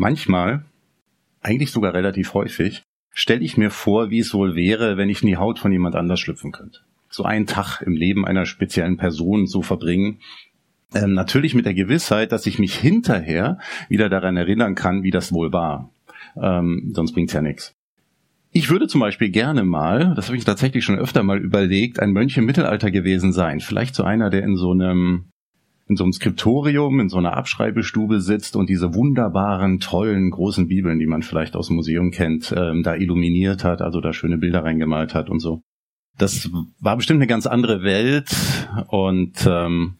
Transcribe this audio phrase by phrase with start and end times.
[0.00, 0.64] Manchmal,
[1.42, 5.28] eigentlich sogar relativ häufig, stelle ich mir vor, wie es wohl wäre, wenn ich in
[5.28, 6.78] die Haut von jemand anders schlüpfen könnte.
[7.10, 10.20] So einen Tag im Leben einer speziellen Person zu verbringen.
[10.94, 13.58] Ähm, natürlich mit der Gewissheit, dass ich mich hinterher
[13.90, 15.90] wieder daran erinnern kann, wie das wohl war.
[16.34, 17.74] Ähm, sonst bringt's ja nichts.
[18.52, 22.12] Ich würde zum Beispiel gerne mal, das habe ich tatsächlich schon öfter mal überlegt, ein
[22.12, 23.60] Mönch im Mittelalter gewesen sein.
[23.60, 25.26] Vielleicht so einer, der in so einem
[25.90, 31.00] in so einem Skriptorium, in so einer Abschreibestube sitzt und diese wunderbaren, tollen, großen Bibeln,
[31.00, 34.62] die man vielleicht aus dem Museum kennt, ähm, da illuminiert hat, also da schöne Bilder
[34.62, 35.62] reingemalt hat und so.
[36.16, 38.30] Das war bestimmt eine ganz andere Welt
[38.86, 39.96] und ähm,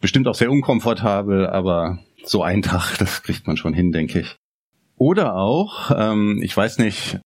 [0.00, 4.36] bestimmt auch sehr unkomfortabel, aber so ein Tag, das kriegt man schon hin, denke ich.
[4.96, 7.16] Oder auch, ähm, ich weiß nicht,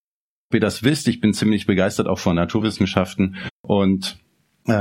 [0.50, 4.19] ob ihr das wisst, ich bin ziemlich begeistert auch von Naturwissenschaften und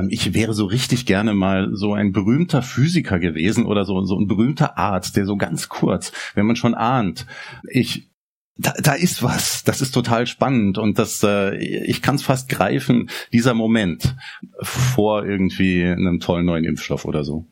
[0.10, 4.28] ich wäre so richtig gerne mal so ein berühmter Physiker gewesen oder so, so ein
[4.28, 7.26] berühmter Arzt, der so ganz kurz, wenn man schon ahnt,
[7.70, 8.10] ich
[8.58, 12.50] da, da ist was, das ist total spannend und das, äh, ich kann es fast
[12.50, 14.16] greifen, dieser Moment
[14.62, 17.46] vor irgendwie einem tollen neuen Impfstoff oder so.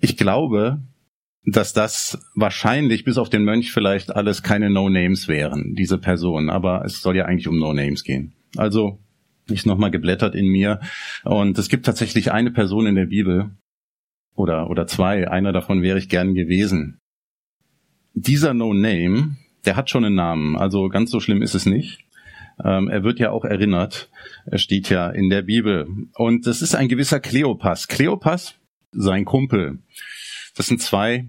[0.00, 0.80] Ich glaube,
[1.44, 6.84] dass das wahrscheinlich bis auf den Mönch vielleicht alles keine No-Names wären, diese Personen, aber
[6.84, 8.34] es soll ja eigentlich um No-Names gehen.
[8.56, 8.98] Also
[9.54, 10.80] ich nochmal geblättert in mir.
[11.24, 13.50] Und es gibt tatsächlich eine Person in der Bibel
[14.34, 15.28] oder, oder zwei.
[15.28, 16.98] Einer davon wäre ich gern gewesen.
[18.14, 20.56] Dieser No Name, der hat schon einen Namen.
[20.56, 22.04] Also ganz so schlimm ist es nicht.
[22.64, 24.10] Ähm, er wird ja auch erinnert.
[24.46, 25.86] Er steht ja in der Bibel.
[26.14, 27.88] Und das ist ein gewisser Kleopas.
[27.88, 28.56] Kleopas,
[28.92, 29.78] sein Kumpel.
[30.56, 31.28] Das sind zwei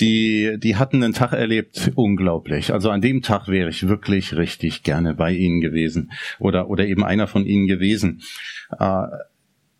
[0.00, 2.72] die, die hatten einen Tag erlebt, unglaublich.
[2.72, 7.04] Also an dem Tag wäre ich wirklich richtig gerne bei ihnen gewesen oder, oder eben
[7.04, 8.22] einer von ihnen gewesen.
[8.78, 9.02] Äh,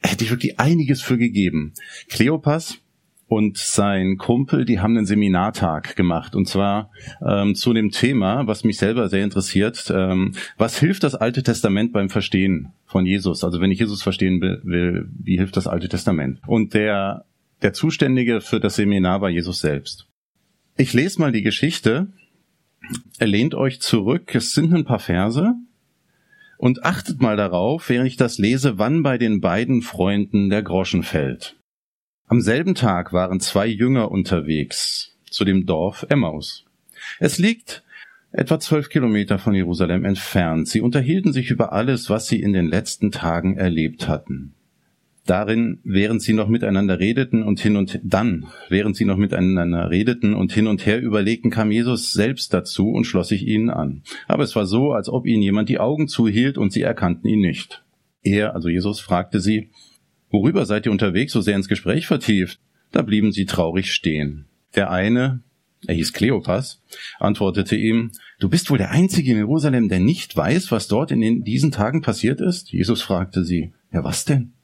[0.03, 1.75] hätte ich wirklich einiges für gegeben.
[2.09, 2.79] Kleopas
[3.29, 6.91] und sein Kumpel, die haben einen Seminartag gemacht und zwar
[7.27, 11.93] ähm, zu dem Thema, was mich selber sehr interessiert, ähm, was hilft das Alte Testament
[11.93, 13.43] beim Verstehen von Jesus?
[13.43, 16.41] Also wenn ich Jesus verstehen will, wie hilft das Alte Testament?
[16.47, 17.25] Und der
[17.63, 20.07] der Zuständige für das Seminar war Jesus selbst.
[20.77, 22.09] Ich lese mal die Geschichte.
[23.19, 24.35] Er lehnt euch zurück.
[24.35, 25.55] Es sind ein paar Verse.
[26.59, 31.03] Und achtet mal darauf, während ich das lese, wann bei den beiden Freunden der Groschen
[31.03, 31.57] fällt.
[32.29, 36.65] Am selben Tag waren zwei Jünger unterwegs zu dem Dorf Emmaus.
[37.19, 37.85] Es liegt
[38.33, 40.69] etwa zwölf Kilometer von Jerusalem entfernt.
[40.69, 44.56] Sie unterhielten sich über alles, was sie in den letzten Tagen erlebt hatten
[45.27, 50.35] darin, während sie noch miteinander redeten und hin und dann, während sie noch miteinander redeten
[50.35, 54.03] und hin und her überlegten, kam Jesus selbst dazu und schloss sich ihnen an.
[54.29, 57.41] Aber es war so, als ob ihnen jemand die Augen zuhielt und sie erkannten ihn
[57.41, 57.85] nicht.
[58.23, 59.71] Er, also Jesus, fragte sie,
[60.31, 62.59] worüber seid ihr unterwegs so sehr ins Gespräch vertieft?
[62.93, 64.47] Da blieben sie traurig stehen.
[64.75, 65.43] Der eine,
[65.87, 66.83] er hieß Kleopas,
[67.19, 71.43] antwortete ihm, Du bist wohl der Einzige in Jerusalem, der nicht weiß, was dort in
[71.43, 72.71] diesen Tagen passiert ist?
[72.73, 74.56] Jesus fragte sie, ja was denn?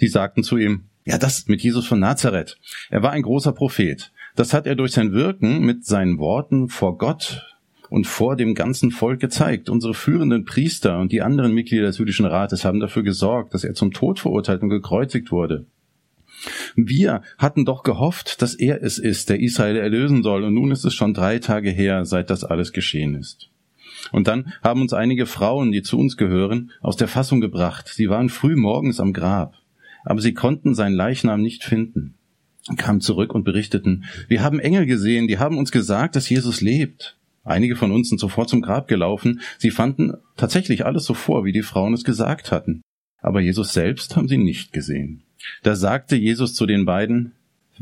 [0.00, 2.56] Sie sagten zu ihm, ja, das mit Jesus von Nazareth.
[2.88, 4.12] Er war ein großer Prophet.
[4.34, 7.46] Das hat er durch sein Wirken mit seinen Worten vor Gott
[7.90, 9.68] und vor dem ganzen Volk gezeigt.
[9.68, 13.74] Unsere führenden Priester und die anderen Mitglieder des jüdischen Rates haben dafür gesorgt, dass er
[13.74, 15.66] zum Tod verurteilt und gekreuzigt wurde.
[16.76, 20.86] Wir hatten doch gehofft, dass er es ist, der Israel erlösen soll, und nun ist
[20.86, 23.50] es schon drei Tage her, seit das alles geschehen ist.
[24.12, 27.88] Und dann haben uns einige Frauen, die zu uns gehören, aus der Fassung gebracht.
[27.88, 29.59] Sie waren früh morgens am Grab
[30.04, 32.14] aber sie konnten seinen Leichnam nicht finden.
[32.76, 37.16] Kamen zurück und berichteten, wir haben Engel gesehen, die haben uns gesagt, dass Jesus lebt.
[37.42, 39.40] Einige von uns sind sofort zum Grab gelaufen.
[39.58, 42.82] Sie fanden tatsächlich alles so vor, wie die Frauen es gesagt hatten.
[43.22, 45.22] Aber Jesus selbst haben sie nicht gesehen.
[45.62, 47.32] Da sagte Jesus zu den beiden,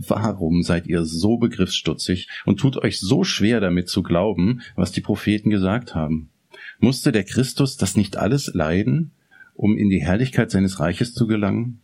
[0.07, 5.01] Warum seid ihr so begriffsstutzig und tut euch so schwer damit zu glauben, was die
[5.01, 6.31] Propheten gesagt haben?
[6.79, 9.11] Musste der Christus das nicht alles leiden,
[9.55, 11.81] um in die Herrlichkeit seines Reiches zu gelangen?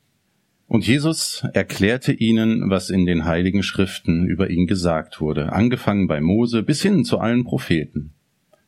[0.74, 6.20] Und Jesus erklärte ihnen, was in den heiligen Schriften über ihn gesagt wurde, angefangen bei
[6.20, 8.10] Mose bis hin zu allen Propheten.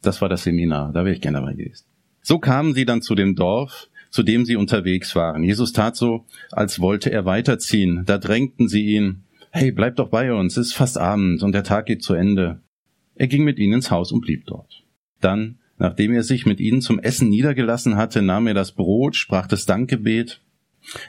[0.02, 1.84] Das war das Seminar, da wäre ich gerne dabei gewesen.
[2.22, 5.42] So kamen sie dann zu dem Dorf, zu dem sie unterwegs waren.
[5.42, 8.04] Jesus tat so, als wollte er weiterziehen.
[8.06, 11.64] Da drängten sie ihn, hey, bleib doch bei uns, es ist fast Abend und der
[11.64, 12.60] Tag geht zu Ende.
[13.16, 14.84] Er ging mit ihnen ins Haus und blieb dort.
[15.20, 19.48] Dann, nachdem er sich mit ihnen zum Essen niedergelassen hatte, nahm er das Brot, sprach
[19.48, 20.40] das Dankgebet,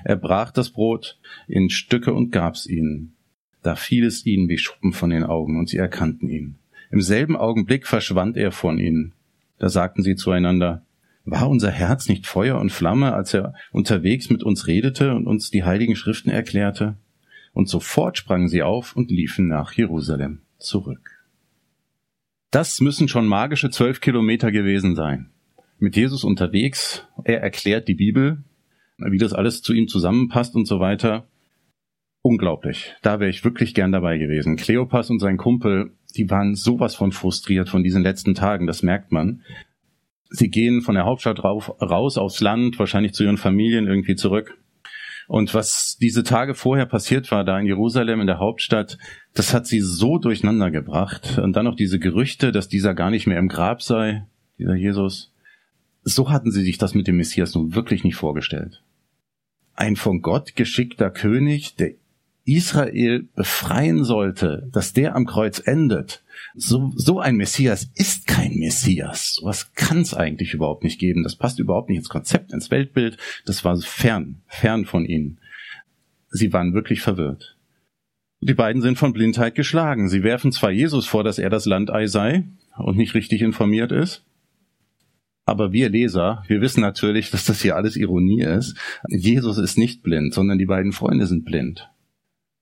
[0.04, 3.16] er brach das Brot in Stücke und gab's ihnen.
[3.64, 6.56] Da fiel es ihnen wie Schuppen von den Augen und sie erkannten ihn.
[6.92, 9.14] Im selben Augenblick verschwand er von ihnen.
[9.58, 10.86] Da sagten sie zueinander,
[11.26, 15.50] war unser Herz nicht Feuer und Flamme, als er unterwegs mit uns redete und uns
[15.52, 16.96] die heiligen Schriften erklärte?
[17.52, 21.26] Und sofort sprangen sie auf und liefen nach Jerusalem zurück.
[22.52, 25.32] Das müssen schon magische zwölf Kilometer gewesen sein.
[25.80, 28.44] Mit Jesus unterwegs, er erklärt die Bibel,
[28.98, 31.28] wie das alles zu ihm zusammenpasst und so weiter.
[32.22, 32.94] Unglaublich.
[33.04, 34.58] Da wäre ich wirklich gern dabei gewesen.
[34.58, 39.12] Kleopas und sein Kumpel, die waren sowas von frustriert von diesen letzten Tagen, das merkt
[39.12, 39.44] man.
[40.30, 44.58] Sie gehen von der Hauptstadt raus aufs Land, wahrscheinlich zu ihren Familien irgendwie zurück.
[45.28, 48.98] Und was diese Tage vorher passiert war, da in Jerusalem, in der Hauptstadt,
[49.34, 51.38] das hat sie so durcheinander gebracht.
[51.38, 54.26] Und dann noch diese Gerüchte, dass dieser gar nicht mehr im Grab sei,
[54.58, 55.34] dieser Jesus.
[56.10, 58.82] So hatten sie sich das mit dem Messias nun wirklich nicht vorgestellt.
[59.76, 61.96] Ein von Gott geschickter König, der
[62.46, 66.24] Israel befreien sollte, dass der am Kreuz endet.
[66.56, 69.34] So, so ein Messias ist kein Messias.
[69.34, 71.24] Sowas kann es eigentlich überhaupt nicht geben.
[71.24, 73.18] Das passt überhaupt nicht ins Konzept, ins Weltbild.
[73.46, 75.40] Das war fern, fern von ihnen.
[76.30, 77.58] Sie waren wirklich verwirrt.
[78.40, 80.08] Die beiden sind von Blindheit geschlagen.
[80.08, 82.46] Sie werfen zwar Jesus vor, dass er das Landei sei
[82.78, 84.24] und nicht richtig informiert ist,
[85.48, 88.78] aber wir Leser, wir wissen natürlich, dass das hier alles Ironie ist.
[89.08, 91.90] Jesus ist nicht blind, sondern die beiden Freunde sind blind.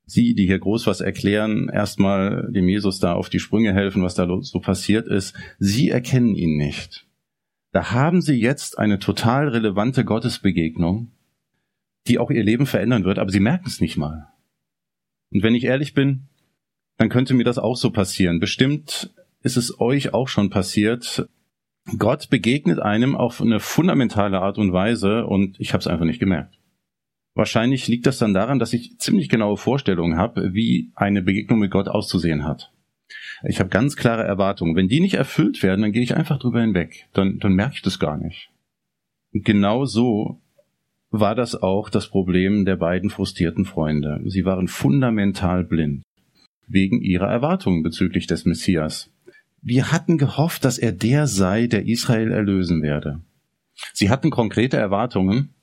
[0.07, 4.13] Sie, die hier groß was erklären, erstmal dem Jesus da auf die Sprünge helfen, was
[4.13, 7.07] da so passiert ist, sie erkennen ihn nicht.
[7.71, 11.11] Da haben sie jetzt eine total relevante Gottesbegegnung,
[12.07, 14.27] die auch ihr Leben verändern wird, aber sie merken es nicht mal.
[15.31, 16.27] Und wenn ich ehrlich bin,
[16.97, 18.39] dann könnte mir das auch so passieren.
[18.39, 19.11] Bestimmt
[19.41, 21.27] ist es euch auch schon passiert.
[21.97, 26.19] Gott begegnet einem auf eine fundamentale Art und Weise und ich habe es einfach nicht
[26.19, 26.57] gemerkt.
[27.35, 31.71] Wahrscheinlich liegt das dann daran, dass ich ziemlich genaue Vorstellungen habe, wie eine Begegnung mit
[31.71, 32.71] Gott auszusehen hat.
[33.43, 34.75] Ich habe ganz klare Erwartungen.
[34.75, 37.07] Wenn die nicht erfüllt werden, dann gehe ich einfach drüber hinweg.
[37.13, 38.49] Dann, dann merke ich das gar nicht.
[39.33, 40.41] Und genau so
[41.11, 44.21] war das auch das Problem der beiden frustrierten Freunde.
[44.25, 46.03] Sie waren fundamental blind
[46.67, 49.11] wegen ihrer Erwartungen bezüglich des Messias.
[49.65, 53.21] Wir hatten gehofft, dass er der sei, der Israel erlösen werde.
[53.93, 55.55] Sie hatten konkrete Erwartungen,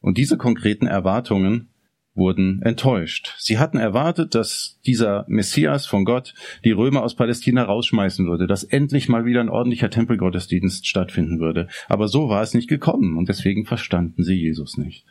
[0.00, 1.68] und diese konkreten Erwartungen
[2.14, 3.34] wurden enttäuscht.
[3.38, 6.34] Sie hatten erwartet, dass dieser Messias von Gott
[6.64, 11.68] die Römer aus Palästina rausschmeißen würde, dass endlich mal wieder ein ordentlicher Tempelgottesdienst stattfinden würde.
[11.88, 15.06] Aber so war es nicht gekommen und deswegen verstanden sie Jesus nicht.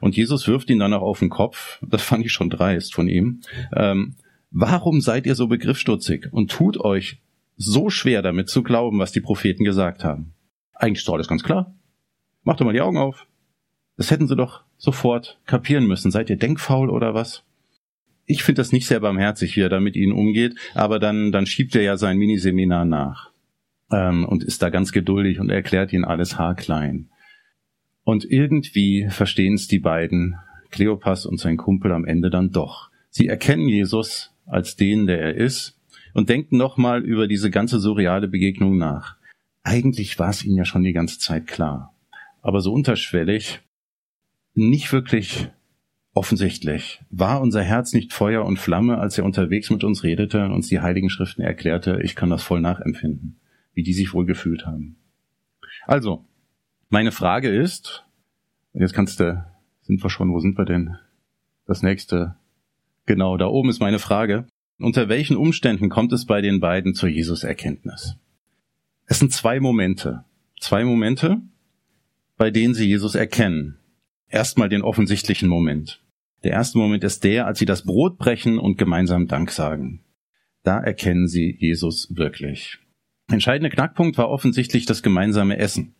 [0.00, 3.08] Und Jesus wirft ihn dann auch auf den Kopf, das fand ich schon dreist von
[3.08, 3.40] ihm.
[3.74, 4.16] Ähm,
[4.50, 7.22] warum seid ihr so begriffsstutzig und tut euch
[7.56, 10.34] so schwer damit zu glauben, was die Propheten gesagt haben?
[10.74, 11.74] Eigentlich ist doch alles ganz klar.
[12.42, 13.26] Macht doch mal die Augen auf.
[13.96, 16.10] Das hätten sie doch sofort kapieren müssen.
[16.10, 17.44] Seid ihr denkfaul oder was?
[18.26, 21.46] Ich finde das nicht sehr barmherzig, wie er da mit ihnen umgeht, aber dann, dann
[21.46, 23.30] schiebt er ja sein Miniseminar nach
[23.92, 27.10] ähm, und ist da ganz geduldig und erklärt ihnen alles haarklein.
[28.02, 30.36] Und irgendwie verstehen es die beiden,
[30.70, 32.90] Kleopas und sein Kumpel am Ende dann doch.
[33.10, 35.78] Sie erkennen Jesus als den, der er ist
[36.14, 39.16] und denken nochmal über diese ganze surreale Begegnung nach.
[39.62, 41.94] Eigentlich war es ihnen ja schon die ganze Zeit klar.
[42.40, 43.60] Aber so unterschwellig
[44.54, 45.50] nicht wirklich
[46.14, 47.02] offensichtlich.
[47.10, 50.68] War unser Herz nicht Feuer und Flamme, als er unterwegs mit uns redete und uns
[50.68, 52.00] die heiligen Schriften erklärte?
[52.02, 53.40] Ich kann das voll nachempfinden,
[53.72, 54.96] wie die sich wohl gefühlt haben.
[55.86, 56.24] Also,
[56.88, 58.04] meine Frage ist,
[58.72, 59.44] jetzt kannst du,
[59.82, 60.96] sind wir schon, wo sind wir denn?
[61.66, 62.36] Das nächste.
[63.06, 64.46] Genau, da oben ist meine Frage.
[64.78, 68.16] Unter welchen Umständen kommt es bei den beiden zur Jesus-Erkenntnis?
[69.06, 70.24] Es sind zwei Momente.
[70.58, 71.42] Zwei Momente,
[72.36, 73.78] bei denen sie Jesus erkennen
[74.34, 76.02] erstmal den offensichtlichen Moment.
[76.42, 80.00] Der erste Moment ist der, als sie das Brot brechen und gemeinsam Dank sagen.
[80.64, 82.78] Da erkennen sie Jesus wirklich.
[83.30, 85.94] Entscheidender Knackpunkt war offensichtlich das gemeinsame Essen.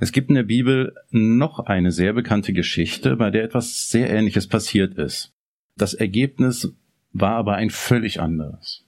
[0.00, 4.48] Es gibt in der Bibel noch eine sehr bekannte Geschichte, bei der etwas sehr Ähnliches
[4.48, 5.32] passiert ist.
[5.76, 6.74] Das Ergebnis
[7.12, 8.84] war aber ein völlig anderes.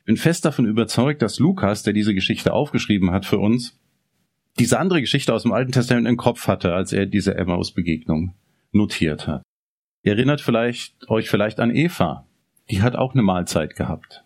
[0.00, 3.78] Ich bin fest davon überzeugt, dass Lukas, der diese Geschichte aufgeschrieben hat für uns,
[4.58, 8.34] diese andere Geschichte aus dem Alten Testament im Kopf hatte, als er diese Emmaus-Begegnung
[8.70, 9.42] notiert hat.
[10.02, 12.26] Ihr erinnert vielleicht, euch vielleicht an Eva.
[12.70, 14.24] Die hat auch eine Mahlzeit gehabt.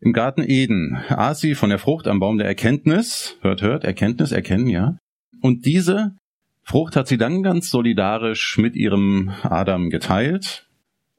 [0.00, 4.32] Im Garten Eden aß sie von der Frucht am Baum der Erkenntnis, hört, hört, Erkenntnis,
[4.32, 4.96] erkennen, ja.
[5.40, 6.16] Und diese
[6.62, 10.69] Frucht hat sie dann ganz solidarisch mit ihrem Adam geteilt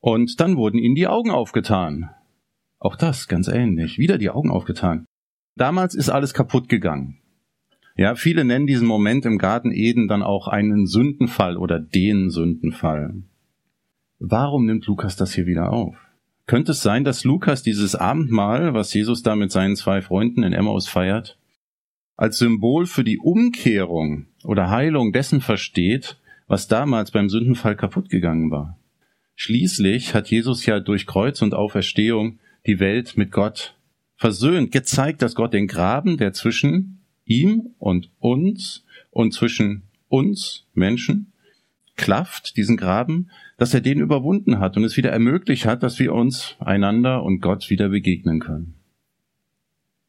[0.02, 2.10] und dann wurden ihnen die Augen aufgetan.
[2.80, 4.00] Auch das ganz ähnlich.
[4.00, 5.06] Wieder die Augen aufgetan.
[5.56, 7.20] Damals ist alles kaputt gegangen.
[7.96, 13.22] Ja, viele nennen diesen Moment im Garten Eden dann auch einen Sündenfall oder den Sündenfall.
[14.18, 15.96] Warum nimmt Lukas das hier wieder auf?
[16.48, 20.54] Könnte es sein, dass Lukas dieses Abendmahl, was Jesus da mit seinen zwei Freunden in
[20.54, 21.38] Emmaus feiert,
[22.18, 28.52] als Symbol für die Umkehrung oder Heilung dessen versteht, was damals beim Sündenfall kaputt gegangen
[28.52, 28.78] war?
[29.36, 33.76] Schließlich hat Jesus ja durch Kreuz und Auferstehung die Welt mit Gott
[34.16, 41.32] versöhnt, gezeigt, dass Gott den Graben, der zwischen ihm und uns und zwischen uns Menschen
[41.96, 46.14] klafft, diesen Graben, dass er den überwunden hat und es wieder ermöglicht hat, dass wir
[46.14, 48.76] uns einander und Gott wieder begegnen können.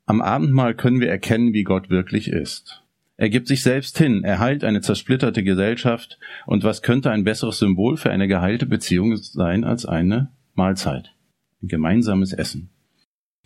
[0.06, 2.81] Am Abendmahl können wir erkennen, wie Gott wirklich ist.
[3.16, 7.58] Er gibt sich selbst hin, er heilt eine zersplitterte Gesellschaft, und was könnte ein besseres
[7.58, 11.14] Symbol für eine geheilte Beziehung sein als eine Mahlzeit,
[11.62, 12.70] ein gemeinsames Essen.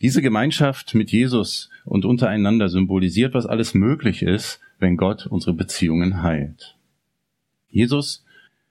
[0.00, 6.22] Diese Gemeinschaft mit Jesus und untereinander symbolisiert, was alles möglich ist, wenn Gott unsere Beziehungen
[6.22, 6.76] heilt.
[7.68, 8.24] Jesus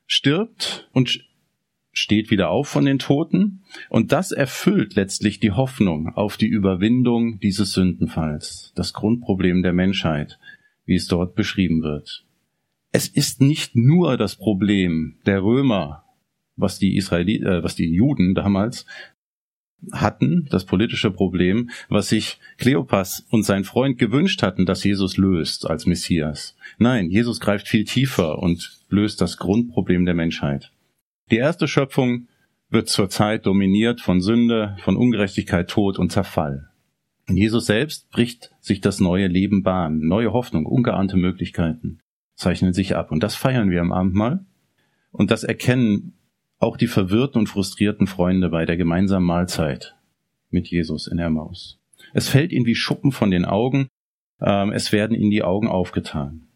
[0.05, 1.25] stirbt und
[1.91, 7.39] steht wieder auf von den Toten und das erfüllt letztlich die Hoffnung auf die Überwindung
[7.39, 10.37] dieses Sündenfalls, das Grundproblem der Menschheit,
[10.85, 12.25] wie es dort beschrieben wird.
[12.91, 16.05] Es ist nicht nur das Problem der Römer,
[16.55, 18.85] was die Israeliten, äh, was die Juden damals
[19.91, 25.69] hatten, das politische Problem, was sich Kleopas und sein Freund gewünscht hatten, dass Jesus löst
[25.69, 26.55] als Messias.
[26.77, 30.71] Nein, Jesus greift viel tiefer und löst das Grundproblem der Menschheit.
[31.31, 32.27] Die erste Schöpfung
[32.69, 36.69] wird zurzeit dominiert von Sünde, von Ungerechtigkeit, Tod und Zerfall.
[37.27, 41.99] Jesus selbst bricht sich das neue Leben Bahn, neue Hoffnung, ungeahnte Möglichkeiten
[42.35, 43.11] zeichnen sich ab.
[43.11, 44.45] Und das feiern wir am Abendmahl.
[45.11, 46.13] Und das erkennen
[46.59, 49.95] auch die verwirrten und frustrierten Freunde bei der gemeinsamen Mahlzeit
[50.49, 51.79] mit Jesus in Emmaus.
[52.13, 53.87] Es fällt ihnen wie Schuppen von den Augen,
[54.41, 56.47] ähm, es werden ihnen die Augen aufgetan.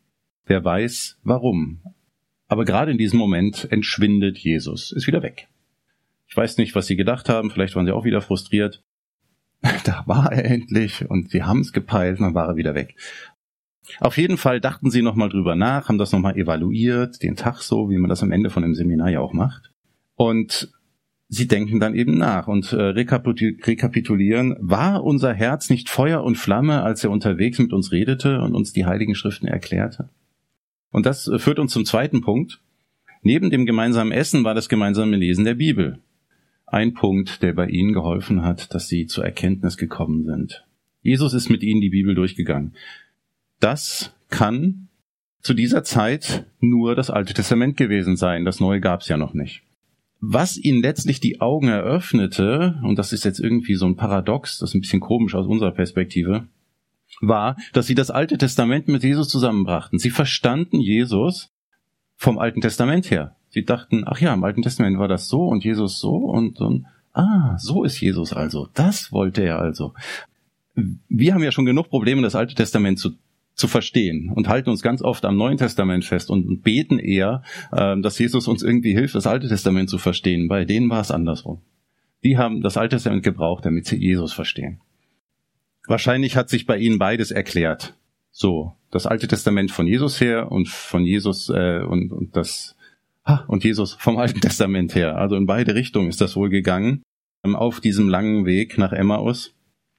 [0.46, 1.82] Wer weiß warum.
[2.48, 5.48] Aber gerade in diesem Moment entschwindet Jesus, ist wieder weg.
[6.28, 8.84] Ich weiß nicht, was sie gedacht haben, vielleicht waren sie auch wieder frustriert.
[9.84, 12.96] Da war er endlich und sie haben es gepeilt, dann war er wieder weg.
[14.00, 17.90] Auf jeden Fall dachten sie nochmal drüber nach, haben das nochmal evaluiert, den Tag so,
[17.90, 19.72] wie man das am Ende von dem Seminar ja auch macht.
[20.16, 20.72] Und
[21.28, 26.84] sie denken dann eben nach und äh, rekapitulieren, war unser Herz nicht Feuer und Flamme,
[26.84, 30.10] als er unterwegs mit uns redete und uns die heiligen Schriften erklärte?
[30.92, 32.62] Und das äh, führt uns zum zweiten Punkt.
[33.22, 36.00] Neben dem gemeinsamen Essen war das gemeinsame Lesen der Bibel.
[36.72, 40.66] Ein Punkt, der bei ihnen geholfen hat, dass sie zur Erkenntnis gekommen sind.
[41.02, 42.76] Jesus ist mit ihnen die Bibel durchgegangen.
[43.60, 44.88] Das kann
[45.42, 48.46] zu dieser Zeit nur das Alte Testament gewesen sein.
[48.46, 49.64] Das Neue gab es ja noch nicht
[50.22, 54.72] was ihnen letztlich die Augen eröffnete, und das ist jetzt irgendwie so ein Paradox, das
[54.72, 56.48] ist ein bisschen komisch aus unserer Perspektive,
[57.22, 59.98] war, dass sie das Alte Testament mit Jesus zusammenbrachten.
[59.98, 61.52] Sie verstanden Jesus
[62.16, 63.36] vom Alten Testament her.
[63.50, 66.86] Sie dachten, ach ja, im Alten Testament war das so und Jesus so und, und
[67.14, 68.70] ah, so ist Jesus also.
[68.74, 69.94] Das wollte er also.
[70.76, 73.12] Wir haben ja schon genug Probleme, das Alte Testament zu
[73.60, 78.00] zu verstehen und halten uns ganz oft am Neuen Testament fest und beten eher, äh,
[78.00, 80.48] dass Jesus uns irgendwie hilft, das Alte Testament zu verstehen.
[80.48, 81.62] Bei denen war es andersrum.
[82.24, 84.80] Die haben das Alte Testament gebraucht, damit sie Jesus verstehen.
[85.88, 87.96] Wahrscheinlich hat sich bei ihnen beides erklärt.
[88.32, 92.78] So, das Alte Testament von Jesus her und von Jesus äh, und, und das
[93.48, 95.18] und Jesus vom Alten Testament her.
[95.18, 97.04] Also in beide Richtungen ist das wohl gegangen
[97.44, 99.54] ähm, auf diesem langen Weg nach Emmaus.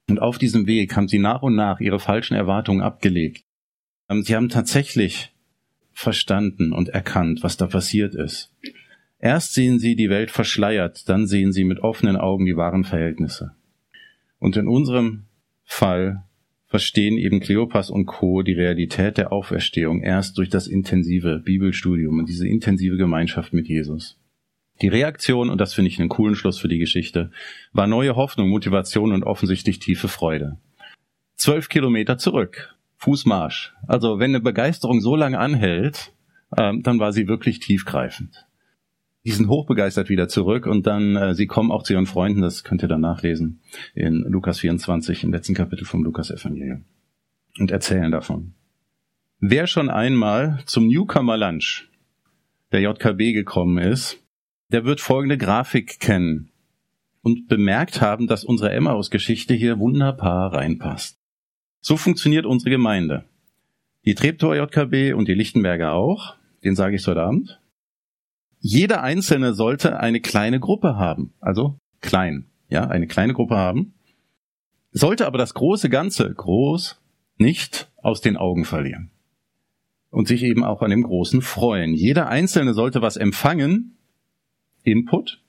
[0.09, 3.45] Und auf diesem Weg haben sie nach und nach ihre falschen Erwartungen abgelegt.
[4.09, 5.33] Ähm, sie haben tatsächlich
[5.93, 8.53] verstanden und erkannt, was da passiert ist.
[9.19, 13.53] Erst sehen sie die Welt verschleiert, dann sehen sie mit offenen Augen die wahren Verhältnisse.
[14.39, 15.27] Und in unserem
[15.65, 16.25] Fall
[16.71, 18.43] verstehen eben Kleopas und Co.
[18.43, 24.17] die Realität der Auferstehung erst durch das intensive Bibelstudium und diese intensive Gemeinschaft mit Jesus.
[24.81, 27.33] Die Reaktion, und das finde ich einen coolen Schluss für die Geschichte,
[27.73, 30.59] war neue Hoffnung, Motivation und offensichtlich tiefe Freude.
[31.37, 33.75] Zwölf Kilometer zurück Fußmarsch.
[33.89, 36.13] Also wenn eine Begeisterung so lange anhält,
[36.57, 38.47] ähm, dann war sie wirklich tiefgreifend.
[39.25, 42.65] Die sind hochbegeistert wieder zurück und dann, äh, sie kommen auch zu ihren Freunden, das
[42.65, 43.61] könnt ihr dann nachlesen
[43.95, 46.85] in Lukas 24, im letzten Kapitel vom Lukas-Evangelium
[47.59, 48.55] und erzählen davon.
[49.39, 51.89] Wer schon einmal zum Newcomer Lunch
[52.73, 54.19] der JKB gekommen ist,
[54.71, 56.51] der wird folgende Grafik kennen
[57.23, 61.19] und bemerkt haben, dass unsere Emmaus-Geschichte hier wunderbar reinpasst.
[61.81, 63.25] So funktioniert unsere Gemeinde.
[64.07, 66.37] Die Treptower JKB und die Lichtenberger auch.
[66.65, 67.60] den sage ich heute Abend.
[68.61, 73.95] Jeder Einzelne sollte eine kleine Gruppe haben, also klein, ja, eine kleine Gruppe haben,
[74.93, 77.01] sollte aber das große Ganze, groß,
[77.39, 79.11] nicht aus den Augen verlieren
[80.11, 81.95] und sich eben auch an dem Großen freuen.
[81.95, 83.97] Jeder Einzelne sollte was empfangen,
[84.83, 85.43] Input,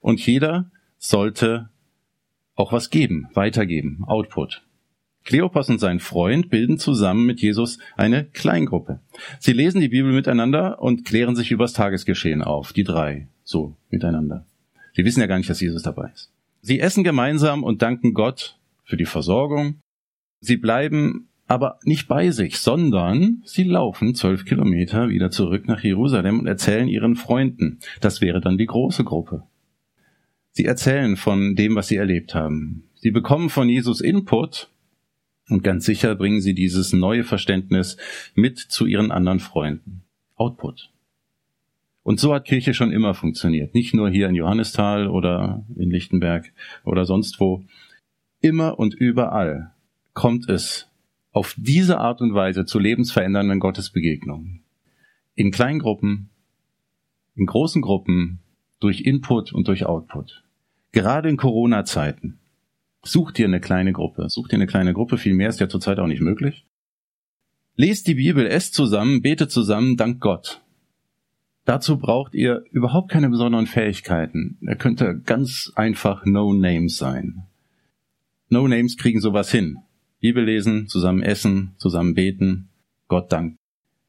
[0.00, 1.68] und jeder sollte
[2.54, 4.62] auch was geben, weitergeben, Output.
[5.24, 9.00] Kleopas und sein Freund bilden zusammen mit Jesus eine Kleingruppe.
[9.38, 14.46] Sie lesen die Bibel miteinander und klären sich übers Tagesgeschehen auf, die drei, so miteinander.
[14.94, 16.30] Sie wissen ja gar nicht, dass Jesus dabei ist.
[16.62, 19.76] Sie essen gemeinsam und danken Gott für die Versorgung.
[20.40, 26.40] Sie bleiben aber nicht bei sich, sondern sie laufen zwölf Kilometer wieder zurück nach Jerusalem
[26.40, 27.80] und erzählen ihren Freunden.
[28.00, 29.42] Das wäre dann die große Gruppe.
[30.52, 32.84] Sie erzählen von dem, was sie erlebt haben.
[32.94, 34.70] Sie bekommen von Jesus Input
[35.50, 37.96] und ganz sicher bringen sie dieses neue Verständnis
[38.34, 40.02] mit zu ihren anderen Freunden.
[40.36, 40.90] Output.
[42.02, 43.74] Und so hat Kirche schon immer funktioniert.
[43.74, 46.52] Nicht nur hier in Johannisthal oder in Lichtenberg
[46.84, 47.64] oder sonst wo.
[48.40, 49.72] Immer und überall
[50.14, 50.88] kommt es
[51.32, 54.62] auf diese Art und Weise zu lebensverändernden Gottesbegegnungen.
[55.34, 56.30] In Kleingruppen,
[57.36, 58.40] in großen Gruppen,
[58.80, 60.42] durch Input und durch Output.
[60.92, 62.39] Gerade in Corona-Zeiten
[63.02, 64.28] Such dir eine kleine Gruppe.
[64.28, 65.16] Such dir eine kleine Gruppe.
[65.16, 66.66] Viel mehr ist ja zurzeit auch nicht möglich.
[67.76, 70.60] Lest die Bibel, esst zusammen, betet zusammen, dank Gott.
[71.64, 74.58] Dazu braucht ihr überhaupt keine besonderen Fähigkeiten.
[74.66, 77.46] Er könnte ganz einfach No Names sein.
[78.48, 79.78] No Names kriegen sowas hin.
[80.20, 82.68] Bibel lesen, zusammen essen, zusammen beten,
[83.08, 83.56] Gott dank.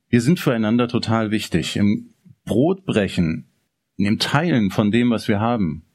[0.09, 1.77] Wir sind füreinander total wichtig.
[1.77, 2.09] Im
[2.43, 3.45] Brotbrechen,
[3.97, 5.85] im Teilen von dem, was wir haben,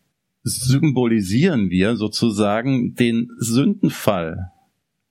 [0.47, 4.53] symbolisieren wir sozusagen den Sündenfall,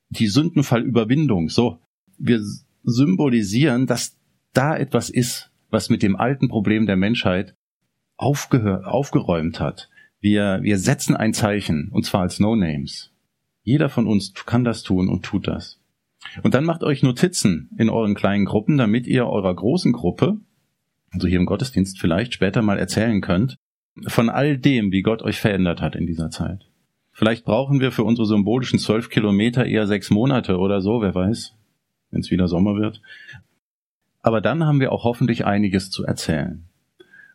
[0.10, 1.50] die Sündenfallüberwindung.
[1.50, 1.80] So,
[2.18, 2.40] wir
[2.84, 4.18] symbolisieren, dass
[4.54, 7.54] da etwas ist, was mit dem alten Problem der Menschheit
[8.16, 9.90] aufgeräumt hat.
[10.22, 13.12] Wir, wir setzen ein Zeichen, und zwar als No-Names.
[13.62, 15.82] Jeder von uns kann das tun und tut das.
[16.44, 20.40] Und dann macht euch Notizen in euren kleinen Gruppen, damit ihr eurer großen Gruppe,
[21.12, 23.58] also hier im Gottesdienst vielleicht, später mal erzählen könnt,
[24.08, 26.68] von all dem, wie Gott euch verändert hat in dieser Zeit.
[27.12, 31.56] Vielleicht brauchen wir für unsere symbolischen zwölf Kilometer eher sechs Monate oder so, wer weiß,
[32.12, 33.02] wenn es wieder Sommer wird.
[34.22, 36.66] Aber dann haben wir auch hoffentlich einiges zu erzählen.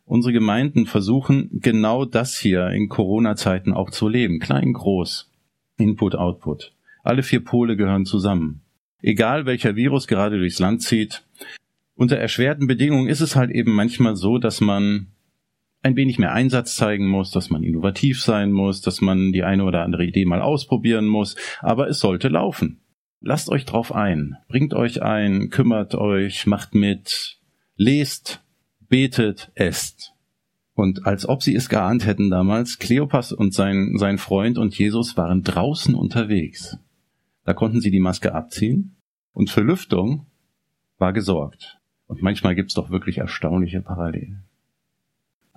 [0.05, 4.41] Unsere Gemeinden versuchen genau das hier in Corona-Zeiten auch zu leben.
[4.41, 5.31] Klein, groß.
[5.79, 6.73] Input, Output.
[7.03, 8.61] Alle vier Pole gehören zusammen.
[9.03, 11.23] Egal welcher Virus gerade durchs Land zieht.
[11.95, 15.10] Unter erschwerten Bedingungen ist es halt eben manchmal so, dass man
[15.83, 19.65] ein wenig mehr Einsatz zeigen muss, dass man innovativ sein muss, dass man die eine
[19.65, 22.81] oder andere Idee mal ausprobieren muss, aber es sollte laufen.
[23.21, 27.39] Lasst euch drauf ein, bringt euch ein, kümmert euch, macht mit,
[27.77, 28.43] lest,
[28.89, 30.15] betet, esst.
[30.75, 35.17] Und als ob sie es geahnt hätten damals, Kleopas und sein, sein Freund und Jesus
[35.17, 36.79] waren draußen unterwegs.
[37.45, 38.97] Da konnten sie die Maske abziehen
[39.33, 40.27] und für Lüftung
[40.99, 41.79] war gesorgt.
[42.07, 44.45] Und manchmal gibt's doch wirklich erstaunliche Parallelen.